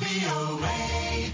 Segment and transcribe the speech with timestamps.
[0.00, 1.30] ቪኦኤ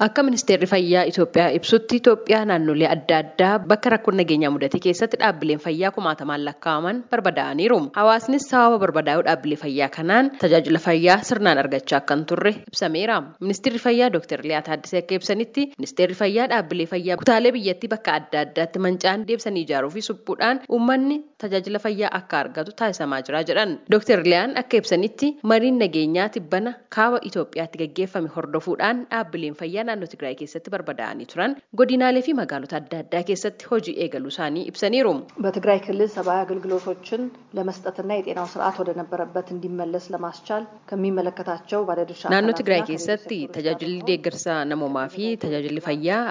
[0.00, 5.58] Akka ministeerri fayyaa Itoophiyaa ibsutti Itoophiyaa naannolee adda addaa bakka rakkoon nageenyaa mudate keessatti dhaabbileen
[5.64, 7.78] fayyaa kumaatamaan lakkaa'aman barbadaa'aniiru.
[7.96, 13.16] Hawaasnis sababa barbadaa'uu dhaabbilee fayyaa kanaan tajaajila fayyaa sirnaan argachaa akka hin turre ibsameera.
[13.40, 14.40] Ministeerri fayyaa Dr.
[14.46, 19.66] Liyaa Taaddasee akka ibsanitti ministeerri fayyaa dhaabbilee fayyaa kutaalee biyyattii bakka adda addaatti manca'an deebisanii
[19.68, 23.76] ijaaruu fi suphuudhaan uummanni tajaajila fayyaa akka argatu taasisamaa jira jedhan.
[23.96, 24.24] Dr.
[24.30, 30.69] Liyaan akka ibsanitti mariin nageenyaa tibbana kaaba Itoophiyaatti gaggeeffame hordofuudhaan dhaabbileen fayyaa naannoo Tigraay keessatti
[30.75, 35.13] barbadaa'anii turan godinaalee fi magaalota adda addaa keessatti hojii eegaluu isaanii ibsaniiru.
[35.45, 37.21] በትግራይ ክልል ሰብአዊ አገልግሎቶችን
[37.57, 40.63] ለመስጠትና የጤናው ስርዓት ወደ ነበረበት እንዲመለስ ለማስቻል
[41.09, 46.21] ከሚመለከታቸው ባለድርሻ naannoo Tigraay keessatti tajaajilli deeggarsa namoomaa fi tajaajilli fayyaa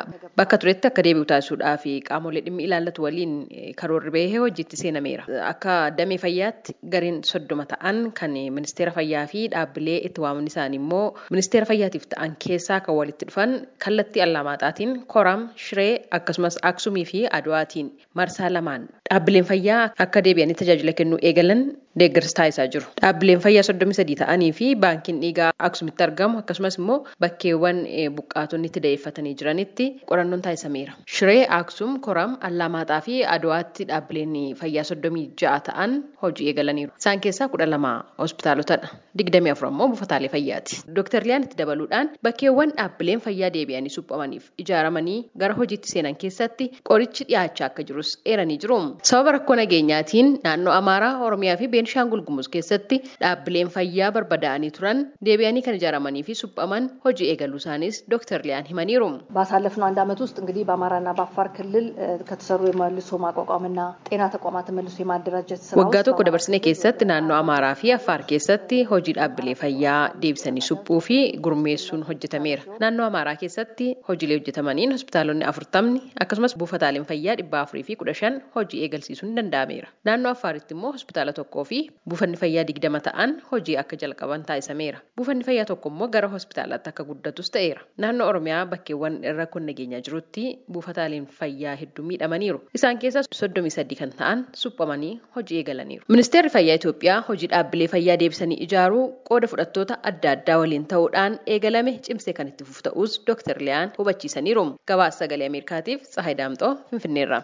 [0.40, 3.32] bakka turetti akka deebi'u taasisuudhaa fi qaamolee dhimmi ilaallatu waliin
[3.80, 5.24] karoorri bahee hojiitti seenameera.
[5.52, 11.04] Akka damee fayyaatti gariin soddoma ta'an kan ministeera fayyaa fi dhaabbilee itti waamni isaanii immoo
[11.34, 17.87] ministeera fayyaatiif ta'an keessaa kan walitti dhufan kallattii allamaaxaatiin koram shiree akkasumas aksumii fi adwaatiin
[18.13, 21.61] marsaa lamaan dhaabbileen fayyaa akka deebi'anii tajaajila kennuu eegalan
[21.99, 22.85] deeggarsa taasisaa jiru.
[23.01, 27.79] Dhaabbileen fayyaa soddomii sadii ta'anii fi baankiin dhiigaa aksumitti argamu akkasumas immoo bakkeewwan
[28.17, 30.93] buqqaatonni itti da'eeffatanii jiranitti qorannoon taasisameera.
[31.15, 36.93] Shiree aksum koram allamaaxaa fi adwaatti dhaabbileen fayyaa soddomii ja'a ta'an hojii eegalaniiru.
[37.01, 37.93] Isaan keessaa kudha lama
[38.23, 38.87] hospitaalotadha.
[39.17, 40.83] Digdamii afur ammoo buufataalee fayyaati.
[40.95, 47.27] Dooktar Liyaan itti dabaluudhaan bakkeewwan dhaabbileen fayyaa deebi'anii suphamaniif ijaaramanii gara hojiitti seenan keessatti qorichi
[47.33, 48.79] dhiyaachaa akka jirus eeranii jiru.
[49.08, 55.62] Sababa rakkoo nageenyaatiin naannoo Amaaraa, Oromiyaa fi Beenishaangul Gumuz keessatti dhaabbileen fayyaa barbadaa'anii turan deebi'anii
[55.66, 59.02] kan ijaaramanii fi suphaman hojii eegaluu isaanis ዶክተር ሊያን ሂመኒሩ
[59.36, 61.86] ባሳለፍነው አንድ ዓመት ውስጥ እንግዲህ በአማራና በአፋር ክልል
[62.30, 67.88] ከተሰሩ የመልሶ ማቋቋምና ጤና ተቋማትን መልሶ የማደራጀት ስራ waggaa tokko dabarsine keessatti naannoo amaaraa fi
[67.98, 74.94] affaar keessatti hojii dhaabbilee fayyaa deebisanii suphuu fi gurmeessuun hojjetameera naannoo amaaraa keessatti hojiilee hojjetamaniin
[74.96, 80.73] hospitaalonni afurtamni akkasumas buufataaleen fayyaa dhibba afurii fi kudha shan hojii eegalsiisuun danda'ameera naannoo affaaritti
[80.77, 81.79] immoo hospitaala tokkoo fi
[82.09, 87.03] buufanni fayyaa digdama ta'an hojii akka jalqaban taasisameera buufanni fayyaa tokko immoo gara hospitaalaatti akka
[87.11, 93.73] guddatus ta'eera naannoo oromiyaa bakkeewwan rakkoon nageenyaa jirutti buufataaleen fayyaa hedduu miidhamaniiru isaan keessaa soddomii
[93.77, 96.03] sadii kan ta'an suphamanii hojii eegalaniiru.
[96.15, 101.93] Ministeerri fayyaa Itoophiyaa hojii dhaabbilee fayyaa deebisanii ijaaruu qooda fudhattoota adda addaa waliin ta'uudhaan eegalame
[102.07, 103.57] cimsee kan itti fufu ta'us Dr.
[103.65, 104.65] Liyaan hubachiisaniiru.
[104.93, 107.43] Gabaasa sagalee Ameerikaatiif Tsahaay Daamxoo Finfinneerra.